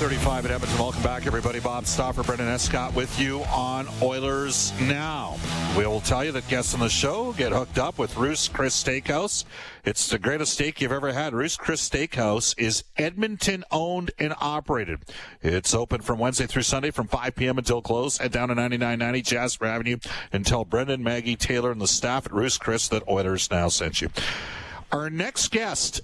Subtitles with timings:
[0.00, 0.78] 35 at Edmonton.
[0.78, 1.60] Welcome back, everybody.
[1.60, 5.36] Bob Stauffer, Brendan Escott with you on Oilers Now.
[5.76, 8.82] We will tell you that guests on the show get hooked up with Ruth's Chris
[8.82, 9.44] Steakhouse.
[9.84, 11.34] It's the greatest steak you've ever had.
[11.34, 15.00] Ruth's Chris Steakhouse is Edmonton owned and operated.
[15.42, 17.58] It's open from Wednesday through Sunday from 5 p.m.
[17.58, 18.16] until close.
[18.16, 19.98] Head down to 9990 Jasper Avenue
[20.32, 24.00] and tell Brendan, Maggie, Taylor, and the staff at Ruth's Chris that Oilers Now sent
[24.00, 24.08] you.
[24.92, 26.00] Our next guest,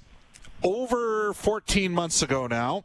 [0.63, 2.85] over 14 months ago now,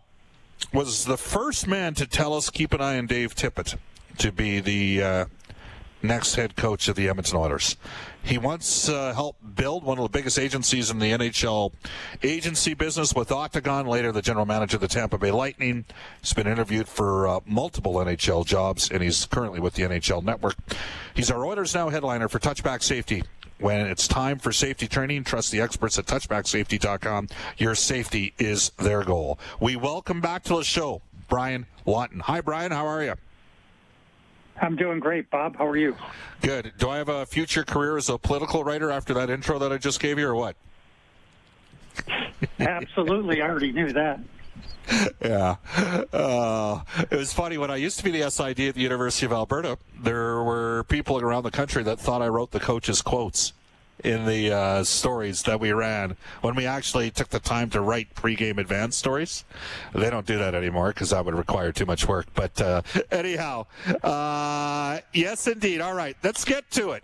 [0.73, 3.77] was the first man to tell us keep an eye on Dave Tippett
[4.17, 5.25] to be the uh,
[6.03, 7.77] next head coach of the Edmonton Oilers.
[8.23, 11.71] He once uh, helped build one of the biggest agencies in the NHL
[12.23, 15.85] agency business with Octagon, later the general manager of the Tampa Bay Lightning.
[16.21, 20.55] He's been interviewed for uh, multiple NHL jobs, and he's currently with the NHL Network.
[21.15, 23.23] He's our Oilers Now headliner for touchback safety
[23.61, 27.27] when it's time for safety training, trust the experts at touchbacksafety.com.
[27.57, 29.39] Your safety is their goal.
[29.59, 32.19] We welcome back to the show Brian Lawton.
[32.21, 32.71] Hi, Brian.
[32.71, 33.13] How are you?
[34.61, 35.55] I'm doing great, Bob.
[35.55, 35.95] How are you?
[36.41, 36.73] Good.
[36.77, 39.77] Do I have a future career as a political writer after that intro that I
[39.77, 40.55] just gave you, or what?
[42.59, 43.41] Absolutely.
[43.41, 44.19] I already knew that.
[45.21, 45.55] yeah.
[46.11, 49.31] Uh, it was funny when I used to be the SID at the University of
[49.31, 49.77] Alberta.
[50.01, 53.53] There were people around the country that thought I wrote the coach's quotes
[54.03, 58.13] in the uh, stories that we ran when we actually took the time to write
[58.15, 59.45] pregame advance stories.
[59.93, 62.27] They don't do that anymore because that would require too much work.
[62.33, 63.67] But uh, anyhow,
[64.03, 65.81] uh, yes, indeed.
[65.81, 67.03] All right, let's get to it.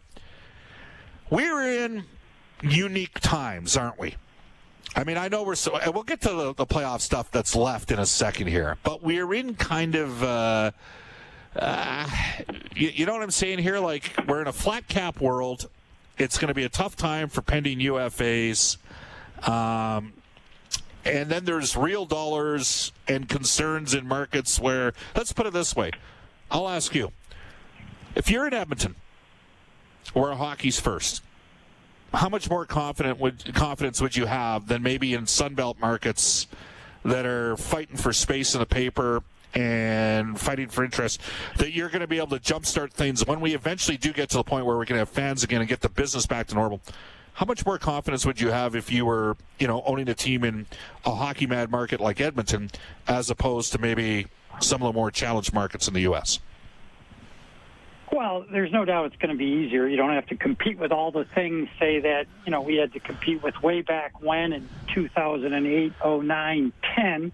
[1.29, 2.06] We're in
[2.62, 4.16] unique times, aren't we?
[4.96, 5.80] I mean, I know we're so.
[5.94, 9.34] We'll get to the, the playoff stuff that's left in a second here, but we're
[9.34, 10.24] in kind of.
[10.24, 10.72] Uh,
[11.56, 12.08] uh,
[12.75, 13.80] you, you know what I'm saying here?
[13.80, 15.70] Like we're in a flat cap world.
[16.18, 18.78] It's going to be a tough time for pending UFAs.
[19.48, 20.14] Um,
[21.06, 25.92] and then there's real dollars and concerns in markets where, let's put it this way.
[26.52, 27.12] I'll ask you
[28.16, 28.96] if you're in Edmonton,
[30.14, 31.22] where hockey's first,
[32.13, 36.47] how much more confident would confidence would you have than maybe in Sunbelt markets
[37.03, 39.23] that are fighting for space in the paper
[39.53, 41.22] and fighting for interest
[41.57, 44.38] that you're going to be able to jumpstart things when we eventually do get to
[44.38, 46.81] the point where we can have fans again and get the business back to normal.
[47.34, 50.44] How much more confidence would you have if you were, you know, owning a team
[50.44, 50.66] in
[51.06, 52.72] a hockey mad market like Edmonton
[53.07, 54.28] as opposed to maybe
[54.59, 56.39] some of the more challenged markets in the U.S.?
[58.17, 59.88] Well, there's no doubt it's going to be easier.
[59.88, 62.94] You don't have to compete with all the things, say, that, you know, we had
[62.94, 67.31] to compete with way back when in 2008, 09, 10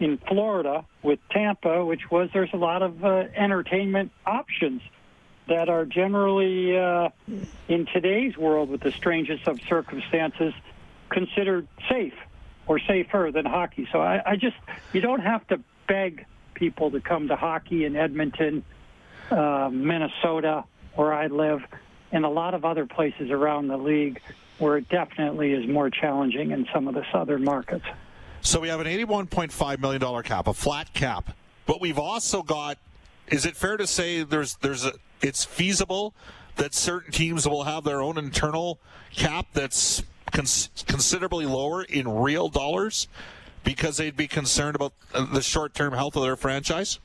[0.00, 4.80] in Florida with Tampa, which was there's a lot of uh, entertainment options
[5.46, 7.10] that are generally, uh,
[7.68, 10.54] in today's world, with the strangest of circumstances,
[11.10, 12.14] considered safe
[12.66, 13.86] or safer than hockey.
[13.92, 14.56] So I, I just,
[14.94, 16.24] you don't have to beg
[16.54, 18.64] people to come to hockey in Edmonton
[19.30, 20.64] uh, Minnesota,
[20.94, 21.62] where I live,
[22.12, 24.20] and a lot of other places around the league
[24.58, 27.84] where it definitely is more challenging in some of the southern markets.
[28.40, 31.34] So we have an $81.5 million cap, a flat cap,
[31.66, 32.78] but we've also got.
[33.28, 34.92] Is it fair to say there's there's a
[35.22, 36.14] it's feasible
[36.56, 38.78] that certain teams will have their own internal
[39.14, 43.08] cap that's cons- considerably lower in real dollars
[43.64, 44.92] because they'd be concerned about
[45.32, 47.00] the short-term health of their franchise?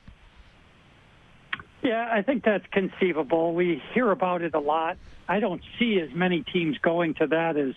[1.82, 3.54] Yeah, I think that's conceivable.
[3.54, 4.98] We hear about it a lot.
[5.28, 7.74] I don't see as many teams going to that as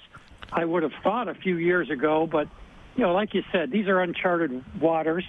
[0.52, 2.28] I would have thought a few years ago.
[2.28, 2.50] But,
[2.96, 5.24] you know, like you said, these are uncharted waters.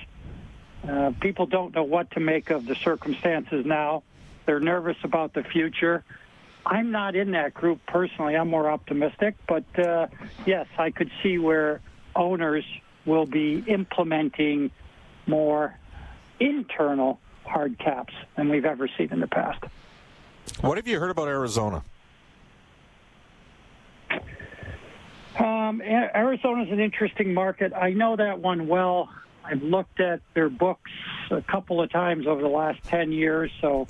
[0.89, 4.03] Uh, people don't know what to make of the circumstances now.
[4.45, 6.05] They're nervous about the future.
[6.67, 8.37] I'm not in that group personally.
[8.37, 9.37] I'm more optimistic.
[9.47, 10.09] But, uh,
[10.47, 11.81] yes, I could see where
[12.17, 12.65] owners
[13.07, 14.71] will be implementing
[15.27, 15.79] more
[16.41, 19.63] internal hard caps than we've ever seen in the past.
[20.61, 21.83] What have you heard about Arizona?
[25.39, 27.73] Um, Arizona is an interesting market.
[27.73, 29.09] I know that one well.
[29.45, 30.91] I've looked at their books
[31.31, 33.89] a couple of times over the last 10 years, so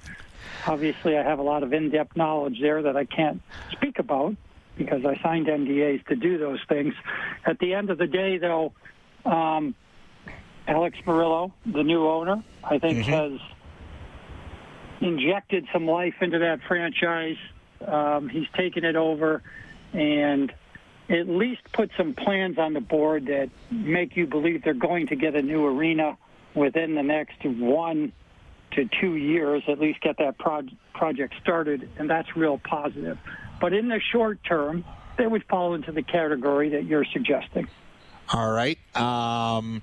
[0.67, 3.41] obviously I have a lot of in depth knowledge there that I can't
[3.71, 4.37] speak about
[4.77, 6.95] because I signed NDAs to do those things.
[7.47, 8.73] At the end of the day, though,
[9.25, 9.75] um,
[10.67, 13.11] Alex Meruelo, the new owner, I think mm-hmm.
[13.11, 13.41] has
[15.01, 17.37] injected some life into that franchise.
[17.87, 19.43] Um, he's taken it over
[19.93, 20.53] and
[21.09, 25.17] at least put some plans on the board that make you believe they're going to
[25.17, 26.17] get a new arena
[26.55, 28.13] within the next one
[28.73, 30.63] to two years, at least get that pro-
[30.95, 33.19] project started, and that's real positive.
[33.61, 34.85] But in the short term,
[35.19, 37.69] they would fall into the category that you're suggesting.
[38.33, 38.79] All right.
[38.97, 39.83] Um,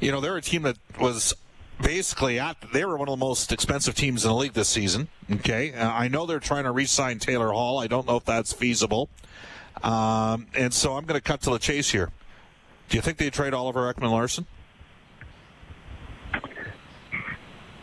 [0.00, 1.34] you know, they're a team that was
[1.80, 5.08] basically at, they were one of the most expensive teams in the league this season.
[5.30, 5.72] Okay.
[5.72, 7.78] Uh, I know they're trying to re sign Taylor Hall.
[7.78, 9.08] I don't know if that's feasible.
[9.82, 12.10] Um, and so I'm going to cut to the chase here.
[12.88, 14.46] Do you think they trade Oliver Ekman Larsson?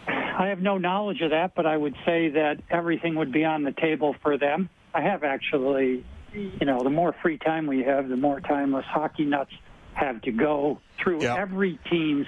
[0.08, 3.64] I have no knowledge of that, but I would say that everything would be on
[3.64, 4.69] the table for them.
[4.94, 8.86] I have actually, you know, the more free time we have, the more time us
[8.86, 9.54] hockey nuts
[9.98, 11.38] have to go through yep.
[11.38, 12.28] every team's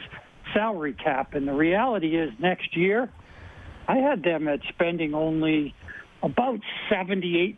[0.54, 1.34] salary cap.
[1.34, 3.10] And the reality is, next year,
[3.88, 5.76] I had them at spending only
[6.22, 6.60] about
[6.92, 7.58] 78%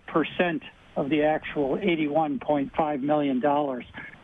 [0.96, 3.42] of the actual $81.5 million.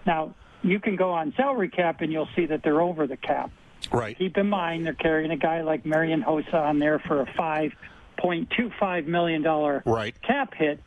[0.06, 3.52] Now, you can go on salary cap and you'll see that they're over the cap.
[3.92, 4.18] Right.
[4.18, 9.06] Keep in mind they're carrying a guy like Marian Hossa on there for a $5.25
[9.06, 9.44] million
[9.86, 10.22] right.
[10.22, 10.82] cap hit,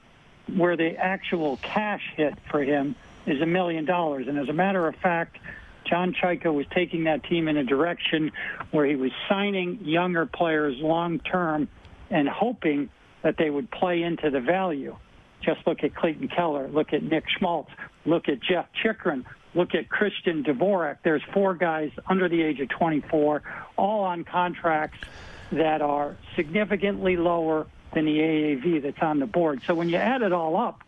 [0.55, 2.97] where the actual cash hit for him
[3.27, 4.27] is a million dollars.
[4.29, 5.39] And as a matter of fact,
[5.85, 8.33] John Chayka was taking that team in a direction
[8.71, 11.69] where he was signing younger players long term
[12.11, 12.91] and hoping
[13.23, 14.97] that they would play into the value.
[15.43, 17.71] Just look at Clayton Keller, look at Nick Schmaltz,
[18.05, 19.25] look at Jeff Chychrun,
[19.55, 20.99] look at Christian Dvorak.
[21.03, 23.43] There's four guys under the age of 24,
[23.77, 24.99] all on contracts
[25.53, 29.63] that are significantly lower than the AAV that's on the board.
[29.67, 30.85] So when you add it all up,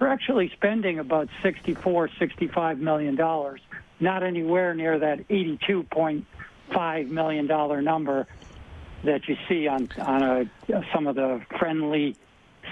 [0.00, 3.60] we're actually spending about 64, 65 million dollars,
[4.00, 8.26] not anywhere near that 82.5 million dollar number
[9.04, 12.16] that you see on on a, some of the friendly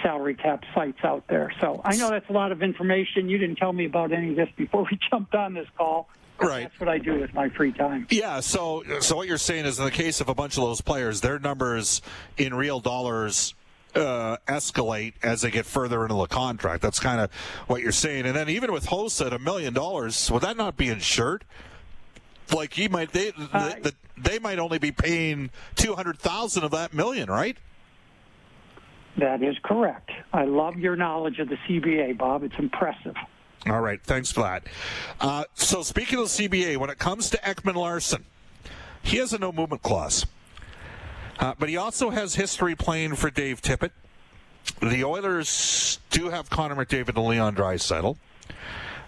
[0.02, 1.52] salary cap sites out there.
[1.60, 3.28] So I know that's a lot of information.
[3.28, 6.08] You didn't tell me about any of this before we jumped on this call.
[6.40, 6.64] Right.
[6.64, 8.06] That's what I do with my free time.
[8.10, 8.40] Yeah.
[8.40, 11.20] So, so what you're saying is, in the case of a bunch of those players,
[11.20, 12.00] their numbers
[12.36, 13.54] in real dollars
[13.94, 16.82] uh, escalate as they get further into the contract.
[16.82, 17.32] That's kind of
[17.66, 18.26] what you're saying.
[18.26, 21.44] And then even with Hossa at a million dollars, would that not be insured?
[22.52, 26.70] Like he might, they, uh, the, they might only be paying two hundred thousand of
[26.70, 27.56] that million, right?
[29.18, 30.10] That is correct.
[30.32, 32.44] I love your knowledge of the CBA, Bob.
[32.44, 33.16] It's impressive.
[33.66, 34.62] All right, thanks for that.
[35.20, 38.24] Uh, so, speaking of the CBA, when it comes to Ekman Larsson,
[39.02, 40.24] he has a no movement clause,
[41.38, 43.90] uh, but he also has history playing for Dave Tippett.
[44.80, 48.16] The Oilers do have Connor McDavid and Leon Draisaitl.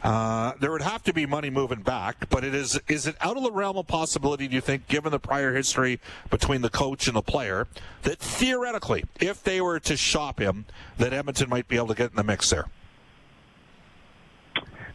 [0.03, 3.37] Uh, there would have to be money moving back, but it is is it out
[3.37, 4.49] of the realm of possibility?
[4.49, 6.01] Do you think, given the prior history
[6.31, 7.67] between the coach and the player,
[8.03, 10.65] that theoretically, if they were to shop him,
[10.97, 12.67] that Edmonton might be able to get in the mix there?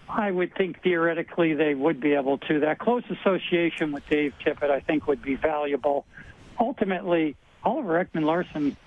[0.09, 2.59] I would think theoretically they would be able to.
[2.61, 6.05] That close association with Dave Tippett, I think, would be valuable.
[6.59, 8.77] Ultimately, Oliver Ekman Larsson,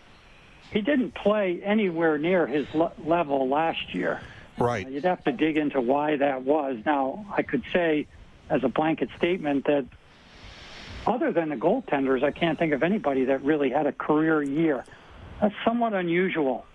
[0.70, 4.20] he didn't play anywhere near his le- level last year.
[4.58, 4.86] Right.
[4.86, 6.78] Uh, you'd have to dig into why that was.
[6.84, 8.06] Now, I could say
[8.50, 9.86] as a blanket statement that
[11.06, 14.84] other than the goaltenders, I can't think of anybody that really had a career year.
[15.40, 16.66] That's somewhat unusual.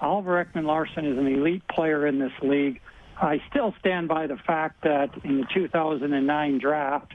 [0.00, 2.80] Oliver Ekman Larsson is an elite player in this league.
[3.20, 7.14] I still stand by the fact that in the 2009 draft,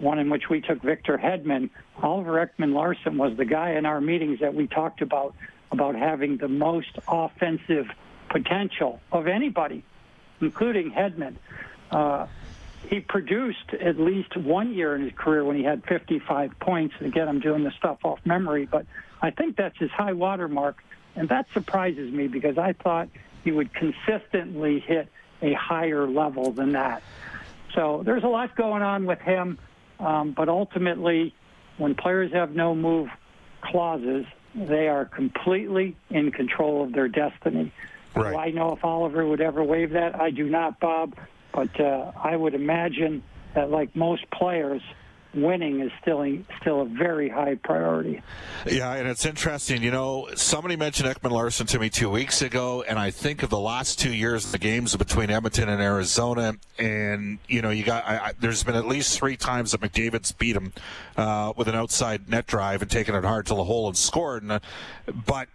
[0.00, 1.70] one in which we took Victor Hedman,
[2.02, 5.34] Oliver Ekman Larsson was the guy in our meetings that we talked about
[5.70, 7.86] about having the most offensive
[8.28, 9.84] potential of anybody,
[10.40, 11.36] including Hedman.
[11.90, 12.26] Uh,
[12.88, 16.94] he produced at least one year in his career when he had 55 points.
[17.00, 18.86] Again, I'm doing the stuff off memory, but
[19.20, 20.82] I think that's his high water mark.
[21.14, 23.08] And that surprises me because I thought
[23.44, 25.08] he would consistently hit
[25.42, 27.02] a higher level than that.
[27.74, 29.58] So there's a lot going on with him.
[30.00, 31.34] Um, but ultimately,
[31.76, 33.08] when players have no move
[33.62, 37.72] clauses, they are completely in control of their destiny.
[38.14, 38.32] Right.
[38.32, 40.20] Do I know if Oliver would ever waive that?
[40.20, 41.14] I do not, Bob.
[41.52, 43.22] But uh, I would imagine
[43.54, 44.82] that, like most players,
[45.34, 46.26] winning is still
[46.60, 48.22] still a very high priority.
[48.66, 49.82] Yeah, and it's interesting.
[49.82, 53.50] You know, somebody mentioned Ekman Larsson to me two weeks ago, and I think of
[53.50, 57.84] the last two years, of the games between Edmonton and Arizona, and you know, you
[57.84, 60.72] got I, I, there's been at least three times that McDavid's beat him
[61.16, 64.42] uh, with an outside net drive and taken it hard to the hole and scored.
[64.42, 64.60] And, uh,
[65.26, 65.48] but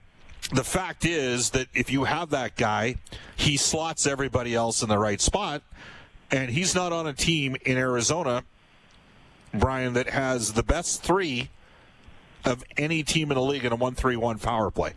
[0.52, 2.96] the fact is that if you have that guy,
[3.36, 5.64] he slots everybody else in the right spot,
[6.32, 8.44] and he's not on a team in Arizona
[9.60, 11.50] Brian, that has the best three
[12.44, 14.94] of any team in the league in a one-three-one power play.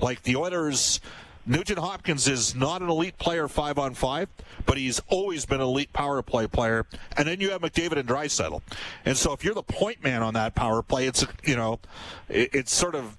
[0.00, 1.00] Like the Oilers.
[1.44, 4.28] Nugent Hopkins is not an elite player five on five,
[4.64, 6.86] but he's always been an elite power play player.
[7.16, 8.62] And then you have McDavid and Draisaitl.
[9.04, 11.80] And so if you're the point man on that power play, it's you know,
[12.28, 13.16] it's sort of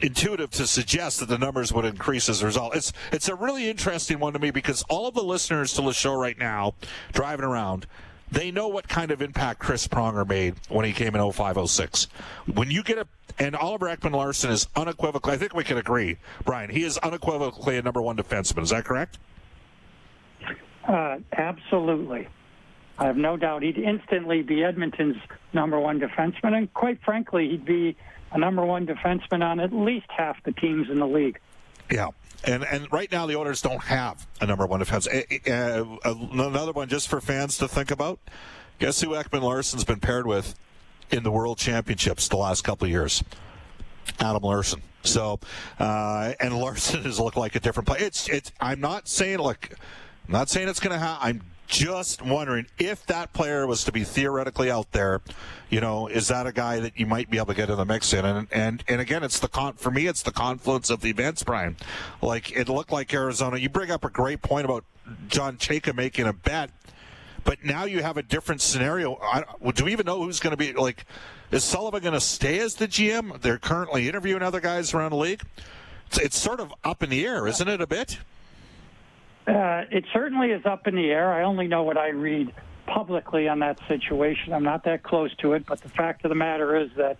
[0.00, 2.76] intuitive to suggest that the numbers would increase as a result.
[2.76, 5.92] It's it's a really interesting one to me because all of the listeners to the
[5.92, 6.74] show right now,
[7.12, 7.88] driving around,
[8.30, 12.08] they know what kind of impact Chris Pronger made when he came in 0506.
[12.54, 13.06] When you get a
[13.38, 17.82] and Oliver Ekman-Larsson is unequivocally, I think we can agree, Brian, he is unequivocally a
[17.82, 18.62] number one defenseman.
[18.62, 19.18] Is that correct?
[20.86, 22.26] Uh, absolutely.
[22.98, 25.18] I have no doubt he'd instantly be Edmonton's
[25.52, 27.96] number one defenseman, and quite frankly, he'd be
[28.32, 31.38] a number one defenseman on at least half the teams in the league.
[31.90, 32.08] Yeah.
[32.44, 35.06] And and right now the Oilers don't have a number one defense.
[35.08, 38.20] Uh, another one just for fans to think about.
[38.78, 40.54] Guess who Ekman-Larsson's been paired with
[41.10, 43.24] in the World Championships the last couple of years?
[44.20, 44.82] Adam Larsson.
[45.02, 45.40] So,
[45.78, 48.04] uh, and Larsson has looked like a different player.
[48.04, 48.52] It's it's.
[48.60, 49.74] I'm not saying like,
[50.26, 51.28] I'm not saying it's going to happen.
[51.28, 55.20] I'm just wondering if that player was to be theoretically out there,
[55.68, 57.84] you know, is that a guy that you might be able to get in the
[57.84, 58.24] mix in?
[58.24, 61.44] And and and again, it's the con for me, it's the confluence of the events,
[61.44, 61.76] Brian.
[62.20, 63.58] Like it looked like Arizona.
[63.58, 64.84] You bring up a great point about
[65.28, 66.70] John Chayka making a bet,
[67.44, 69.16] but now you have a different scenario.
[69.16, 71.04] I, do we even know who's going to be like?
[71.50, 73.40] Is Sullivan going to stay as the GM?
[73.40, 75.42] They're currently interviewing other guys around the league.
[76.08, 77.80] It's, it's sort of up in the air, isn't it?
[77.80, 78.18] A bit.
[79.48, 81.32] Uh, it certainly is up in the air.
[81.32, 82.52] I only know what I read
[82.86, 84.52] publicly on that situation.
[84.52, 87.16] I'm not that close to it, but the fact of the matter is that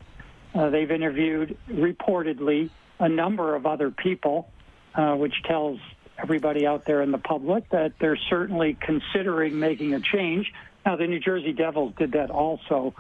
[0.55, 2.69] uh, they've interviewed reportedly
[2.99, 4.51] a number of other people,
[4.95, 5.81] uh, which tells
[6.19, 10.53] everybody out there in the public that they're certainly considering making a change.
[10.85, 12.95] Now, the New Jersey Devils did that also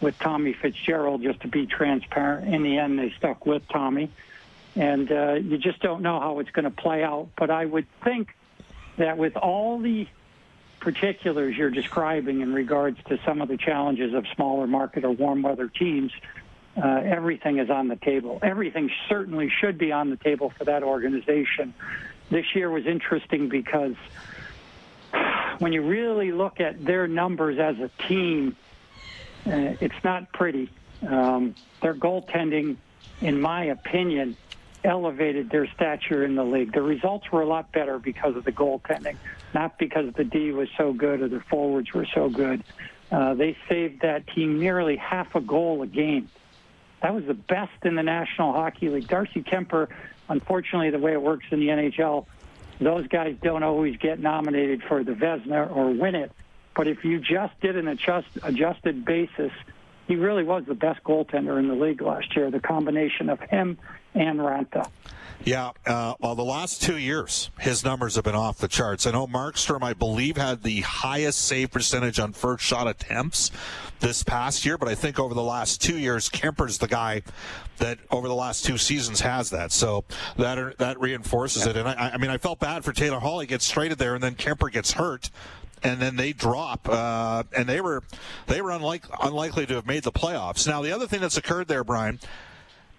[0.00, 2.52] with Tommy Fitzgerald, just to be transparent.
[2.52, 4.10] In the end, they stuck with Tommy.
[4.74, 7.28] And uh, you just don't know how it's going to play out.
[7.36, 8.34] But I would think
[8.96, 10.06] that with all the
[10.80, 15.42] particulars you're describing in regards to some of the challenges of smaller market or warm
[15.42, 16.12] weather teams,
[16.76, 18.38] uh, everything is on the table.
[18.42, 21.74] Everything certainly should be on the table for that organization.
[22.30, 23.94] This year was interesting because
[25.58, 28.56] when you really look at their numbers as a team,
[29.46, 30.70] uh, it's not pretty.
[31.06, 32.76] Um, their goaltending,
[33.20, 34.36] in my opinion,
[34.84, 36.72] elevated their stature in the league.
[36.72, 39.16] The results were a lot better because of the goaltending,
[39.54, 42.64] not because the D was so good or the forwards were so good.
[43.10, 46.28] Uh, they saved that team nearly half a goal a game.
[47.02, 49.08] That was the best in the National Hockey League.
[49.08, 49.88] Darcy Kuemper,
[50.28, 52.26] unfortunately, the way it works in the NHL,
[52.80, 56.32] those guys don't always get nominated for the Vezina or win it.
[56.74, 59.52] But if you just did an adjust, adjusted basis,
[60.06, 62.50] he really was the best goaltender in the league last year.
[62.50, 63.78] The combination of him
[64.14, 64.88] and Raanta.
[65.44, 69.08] Yeah, uh, well, the last two years, his numbers have been off the charts.
[69.08, 73.50] I know Markstrom, I believe, had the highest save percentage on first shot attempts
[73.98, 77.22] this past year, but I think over the last two years, Kuemper's the guy
[77.78, 79.72] that over the last two seasons has that.
[79.72, 80.04] So
[80.36, 81.76] that that reinforces it.
[81.76, 83.40] And I, I mean, I felt bad for Taylor Hall.
[83.40, 85.30] He gets traded there, and then Kuemper gets hurt
[85.82, 88.02] and then they drop, uh, and they were
[88.46, 90.66] they were unlike, unlikely to have made the playoffs.
[90.66, 92.20] Now, the other thing that's occurred there, Brian,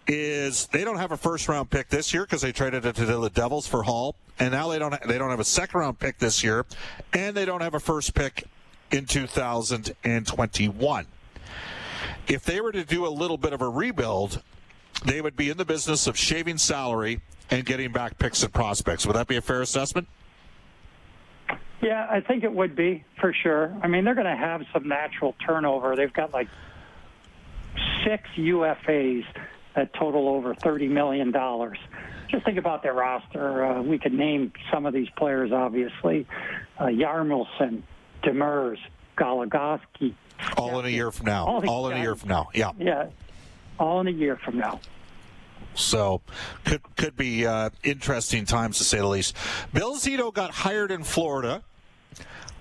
[0.08, 3.06] is they don't have a first round pick this year because they traded it to
[3.06, 6.20] the Devils for Hall, and now they don't they don't have a second round pick
[6.20, 6.66] this year,
[7.14, 8.46] and they don't have a first pick
[8.92, 11.06] in 2021.
[12.28, 14.42] If they were to do a little bit of a rebuild,
[15.06, 19.06] they would be in the business of shaving salary and getting back picks and prospects.
[19.06, 20.08] Would that be a fair assessment?
[21.84, 23.76] Yeah, I think it would be for sure.
[23.82, 25.96] I mean, they're going to have some natural turnover.
[25.98, 26.48] They've got like
[28.06, 29.26] six UFAs
[29.76, 31.34] that total over $30 million.
[32.30, 33.66] Just think about their roster.
[33.66, 36.26] Uh, we could name some of these players, obviously.
[36.80, 36.88] Uh,
[38.24, 38.78] Demers,
[39.18, 40.14] Goligoski.
[40.58, 41.46] All in a year from now.
[41.46, 42.50] All, all in a year from now.
[42.54, 42.72] Yeah.
[42.80, 43.08] Yeah.
[43.78, 44.80] All in a year from now.
[45.76, 46.22] So
[46.66, 49.36] could could be uh, interesting times to say the least.
[49.74, 51.64] Bill Zito got hired in Florida.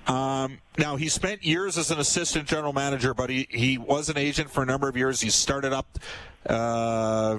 [0.07, 4.19] Um, now he spent years as an assistant general manager, but he, he was an
[4.19, 5.21] agent for a number of years.
[5.21, 5.99] He started up
[6.47, 7.39] uh,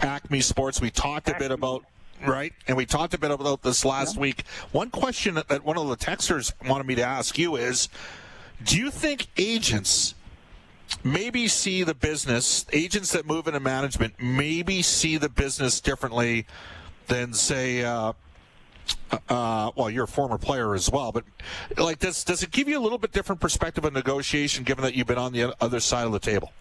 [0.00, 0.80] Acme Sports.
[0.80, 1.84] We talked a bit about
[2.26, 4.22] right, and we talked a bit about this last yeah.
[4.22, 4.44] week.
[4.72, 7.88] One question that one of the texters wanted me to ask you is:
[8.62, 10.14] Do you think agents?
[11.02, 14.14] Maybe see the business agents that move into management.
[14.20, 16.46] Maybe see the business differently
[17.08, 18.12] than say uh,
[19.28, 21.24] uh, well, you're a former player as well, but
[21.76, 24.94] like, does does it give you a little bit different perspective of negotiation, given that
[24.94, 26.52] you've been on the other side of the table?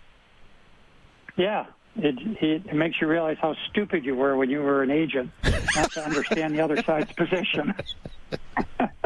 [1.35, 1.65] Yeah,
[1.95, 5.31] it, it makes you realize how stupid you were when you were an agent,
[5.75, 7.73] not to understand the other side's position.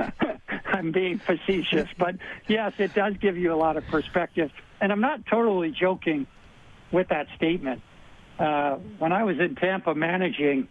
[0.65, 2.15] I'm being facetious, but
[2.47, 4.51] yes, it does give you a lot of perspective.
[4.79, 6.27] And I'm not totally joking
[6.91, 7.81] with that statement.
[8.37, 10.67] Uh, when I was in Tampa managing,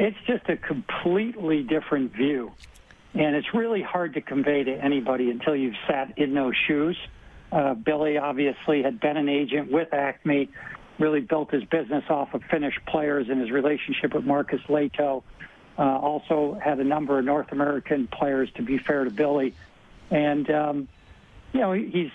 [0.00, 2.52] it's just a completely different view.
[3.12, 6.96] And it's really hard to convey to anybody until you've sat in those shoes.
[7.52, 10.48] Uh, Billy obviously had been an agent with Acme,
[10.98, 15.22] really built his business off of Finnish players and his relationship with Markus Lehto.
[15.78, 19.54] Uh, also had a number of North American players, to be fair to Billy.
[20.10, 20.88] And, um,
[21.52, 22.10] you know, he's,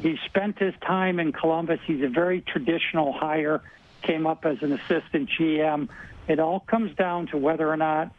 [0.00, 1.80] he's spent his time in Columbus.
[1.86, 3.62] He's a very traditional hire,
[4.02, 5.88] came up as an assistant GM
[6.28, 8.12] it all comes down to whether or not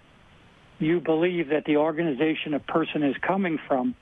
[0.80, 3.96] you believe that the organization a person is coming from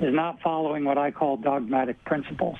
[0.00, 2.58] is not following what I call dogmatic principles.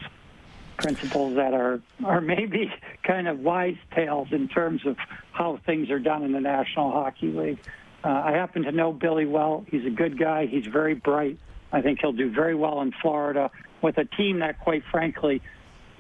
[0.77, 4.97] Principles that are, are maybe kind of wise tales in terms of
[5.33, 7.59] how things are done in the National Hockey League.
[8.05, 9.65] Uh, I happen to know Billy well.
[9.71, 10.47] He's a good guy.
[10.47, 11.39] He's very bright.
[11.73, 13.51] I think he'll do very well in Florida
[13.81, 15.41] with a team that, quite frankly,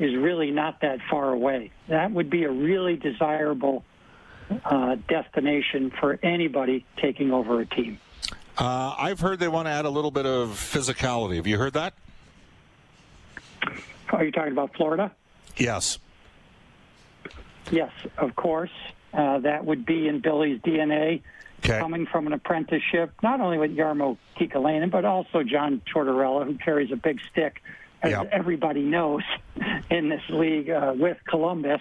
[0.02, 1.70] is really not that far away.
[1.86, 3.84] That would be a really desirable
[4.64, 8.00] uh, destination for anybody taking over a team.
[8.58, 11.36] Uh, I've heard they want to add a little bit of physicality.
[11.36, 11.94] Have you heard that?
[14.10, 15.12] Are you talking about Florida?
[15.56, 15.98] Yes.
[17.70, 18.72] Yes, of course.
[19.14, 21.22] Uh, that would be in Billy's DNA.
[21.60, 21.78] Okay.
[21.78, 26.90] Coming from an apprenticeship, not only with Jarmo Kekalainen, but also John Tortorella, who carries
[26.90, 27.62] a big stick,
[28.02, 28.28] as yep.
[28.32, 29.22] everybody knows,
[29.90, 31.80] in this league uh, with Columbus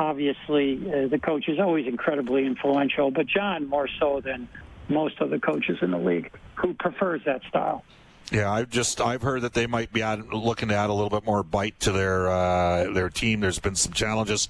[0.00, 4.48] obviously uh, the coach is always incredibly influential, but John more so than
[4.88, 7.84] most of the coaches in the league who prefers that style.
[8.32, 11.10] Yeah, I've just I've heard that they might be add, looking to add a little
[11.10, 13.40] bit more bite to their uh, their team.
[13.40, 14.48] There's been some challenges.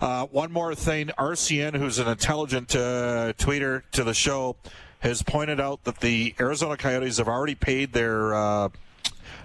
[0.00, 4.56] Uh, one more thing, RCN, who's an intelligent uh, tweeter to the show,
[4.98, 8.68] has pointed out that the Arizona Coyotes have already paid their uh,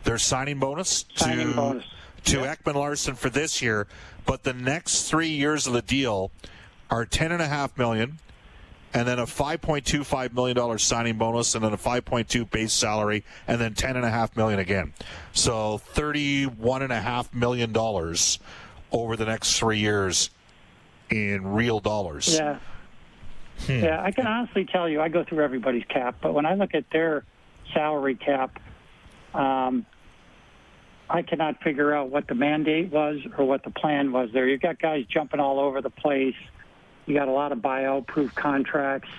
[0.06, 1.86] their signing bonus signing to bonus.
[2.24, 2.56] to yeah.
[2.56, 3.88] Ekman Larsson for this year.
[4.26, 6.32] But the next three years of the deal
[6.90, 8.20] are ten and a half million,
[8.94, 12.06] and then a five point two five million dollar signing bonus, and then a five
[12.06, 14.94] point two base salary, and then ten and a half million again.
[15.34, 18.40] So thirty one and a half million dollars
[18.92, 20.30] over the next three years
[21.10, 22.36] in real dollars.
[22.36, 22.60] Yeah.
[23.68, 23.84] Hmm.
[23.84, 26.74] Yeah, I can honestly tell you, I go through everybody's cap, but when I look
[26.74, 27.24] at their
[27.74, 28.60] salary cap,
[29.34, 29.86] um,
[31.10, 34.48] I cannot figure out what the mandate was or what the plan was there.
[34.48, 36.36] You've got guys jumping all over the place.
[37.06, 39.10] You got a lot of buyout proof contracts.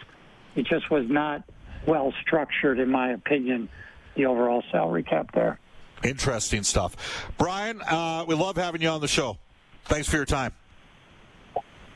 [0.57, 1.45] It just was not
[1.87, 3.69] well structured, in my opinion,
[4.17, 5.61] the overall salary cap there.
[6.03, 7.31] Interesting stuff.
[7.39, 9.39] Brian, uh, we love having you on the show.
[9.85, 10.53] Thanks for your time.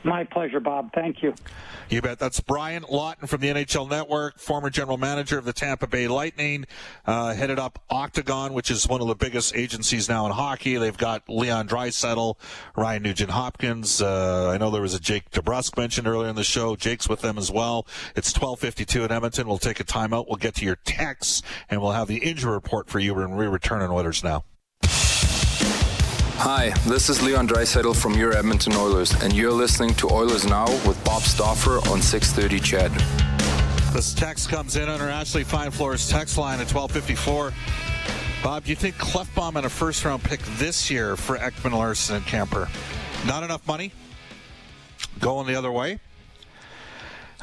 [0.03, 0.91] My pleasure, Bob.
[0.93, 1.35] Thank you.
[1.89, 2.17] You bet.
[2.17, 6.65] That's Brian Lawton from the NHL Network, former general manager of the Tampa Bay Lightning,
[7.05, 10.77] uh, headed up Octagon, which is one of the biggest agencies now in hockey.
[10.77, 12.35] They've got Leon Draisaitl,
[12.75, 14.01] Ryan Nugent Hopkins.
[14.01, 16.75] Uh, I know there was a Jake DeBrusk mentioned earlier in the show.
[16.75, 17.85] Jake's with them as well.
[18.15, 19.47] It's 12:52 in Edmonton.
[19.47, 20.25] We'll take a timeout.
[20.27, 23.45] We'll get to your texts, and we'll have the injury report for you when we
[23.45, 24.45] return on Oilers now.
[26.43, 30.65] Hi, this is Leon Draisaitl from your Edmonton Oilers, and you're listening to Oilers Now
[30.87, 33.93] with Bob Stauffer on 630 CHED.
[33.93, 37.53] This text comes in on our Ashley Fine Floors text line at 1254.
[38.43, 42.25] Bob, do you think Klefbom and a first round pick this year for Ekman-Larsson and
[42.25, 42.67] Kuemper?
[43.27, 43.91] Not enough money?
[45.19, 45.99] Going the other way?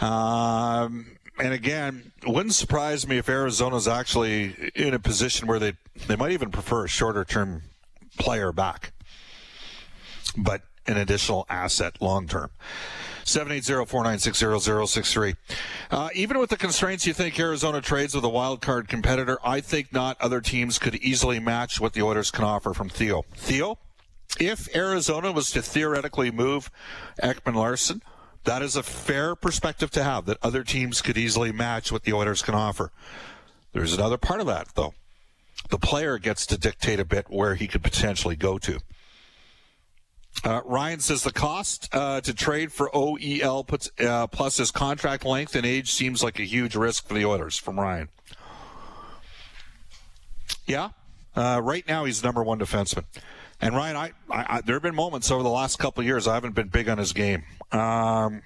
[0.01, 5.75] Um, and again, wouldn't surprise me if Arizona's actually in a position where they
[6.09, 7.63] they might even prefer a shorter term
[8.19, 8.93] player back,
[10.37, 12.51] but an additional asset long term.
[13.25, 15.37] 780-496-0063.
[15.91, 19.61] Uh, even with the constraints you think Arizona trades with a wild card competitor, I
[19.61, 23.27] think not other teams could easily match what the Oilers can offer from Theo.
[23.35, 23.77] Theo,
[24.41, 26.71] if Arizona was to theoretically move
[27.23, 28.01] Ekman Larsson,
[28.45, 32.15] that is a fair perspective to have that other teams could easily match what the
[32.15, 32.93] Oilers can offer.
[33.73, 34.95] There's another part of that, though
[35.71, 38.81] the player gets to dictate a bit where he could potentially go to.
[40.45, 45.25] Uh, Ryan says the cost uh, to trade for OEL puts, uh, plus his contract
[45.25, 47.57] length and age seems like a huge risk for the Oilers.
[47.57, 48.09] From Ryan.
[50.67, 50.91] Yeah,
[51.35, 53.05] uh, right now he's number one defenseman.
[53.61, 56.35] And Ryan, I, I, I, there have been moments over the last couple years I
[56.35, 57.43] haven't been big on his game.
[57.73, 58.43] Um,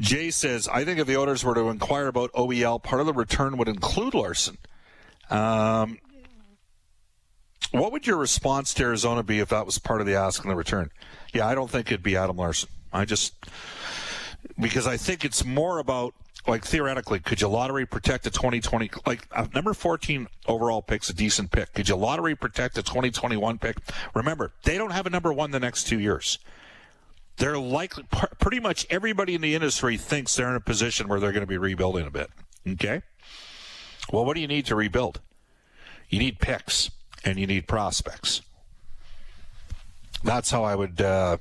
[0.00, 3.12] Jay says, I think if the Oilers were to inquire about OEL, part of the
[3.12, 4.56] return would include Larsson.
[5.32, 5.98] Um,
[7.72, 10.50] what would your response to Arizona be if that was part of the ask and
[10.50, 10.90] the return?
[11.32, 12.68] Yeah, I don't think it'd be Adam Larsson.
[12.92, 13.34] I just
[14.60, 16.14] because I think it's more about
[16.46, 21.14] like theoretically, could you lottery protect a 2020 like uh, number 14 overall pick's a
[21.14, 21.72] decent pick?
[21.72, 23.76] Could you lottery protect a 2021 pick?
[24.14, 26.38] Remember, they don't have a number one the next two years.
[27.38, 28.04] They're likely
[28.38, 31.46] pretty much everybody in the industry thinks they're in a position where they're going to
[31.46, 32.30] be rebuilding a bit.
[32.68, 33.02] Okay.
[34.10, 35.20] Well, what do you need to rebuild?
[36.08, 36.90] You need picks
[37.24, 38.42] and you need prospects.
[40.24, 41.00] That's how I would.
[41.00, 41.38] Uh,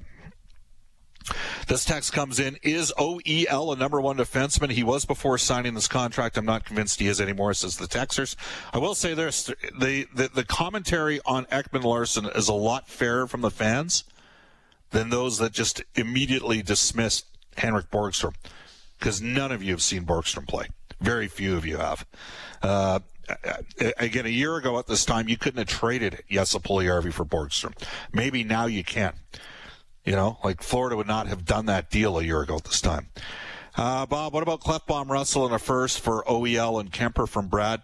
[1.67, 2.57] this text comes in.
[2.63, 4.71] Is OEL a number one defenseman?
[4.71, 6.37] He was before signing this contract.
[6.37, 8.35] I'm not convinced he is anymore, says the Texers.
[8.73, 13.27] I will say this the, the, the commentary on Ekman Larsson is a lot fairer
[13.27, 14.03] from the fans
[14.89, 17.25] than those that just immediately dismissed
[17.57, 18.33] Henrik Borgstrom
[18.99, 20.67] because none of you have seen Borgstrom play.
[21.01, 22.05] Very few of you have.
[22.61, 22.99] Uh,
[23.97, 27.73] again, a year ago at this time, you couldn't have traded Puljujarvi for Borgstrom.
[28.13, 29.13] Maybe now you can.
[30.05, 32.81] You know, like Florida would not have done that deal a year ago at this
[32.81, 33.07] time.
[33.75, 37.81] Uh, Bob, what about Klefbom Russell in a first for OEL and Kuemper from Brad?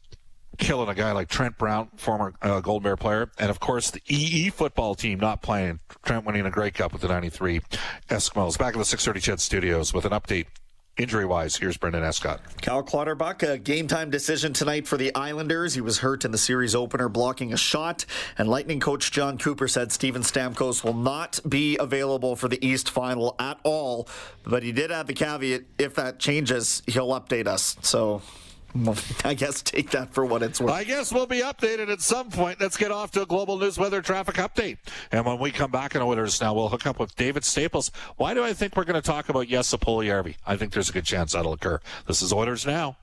[0.57, 4.01] killing a guy like Trent Brown, former uh, Golden Bear player, and of course the
[4.07, 5.79] EE football team not playing.
[6.03, 7.61] Trent winning a Grey Cup with the '93
[8.09, 8.57] Eskimos.
[8.57, 10.47] Back in the 6:30 CHED Studios with an update
[10.97, 12.41] injury wise, here's Brendan Escott.
[12.61, 15.73] Cal Clutterbuck, a game time decision tonight for the Islanders.
[15.73, 18.05] He was hurt in the series opener blocking a shot,
[18.37, 22.89] and Lightning coach Jon Cooper said Steven Stamkos will not be available for the East
[22.89, 24.07] final at all.
[24.43, 27.77] But he did add the caveat if that changes, he'll update us.
[27.81, 28.21] So
[29.25, 30.71] I guess take that for what it's worth.
[30.71, 32.59] I guess we'll be updated at some point.
[32.59, 34.77] Let's get off to a global news weather traffic update.
[35.11, 37.91] And when we come back in Oilers now, we'll hook up with David Staples.
[38.17, 40.35] Why do I think we're going to talk about Jesse Puljujarvi?
[40.45, 41.79] I think there's a good chance that'll occur.
[42.07, 42.97] This is Oilers Now.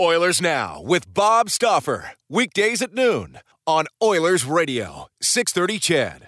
[0.00, 2.12] Oilers Now with Bob Stauffer.
[2.28, 6.27] Weekdays at noon on Oilers Radio, 630 CHED.